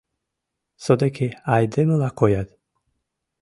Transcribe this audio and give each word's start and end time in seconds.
Содыки 0.83 1.27
айдемыла 1.55 2.09
коят... 2.19 2.49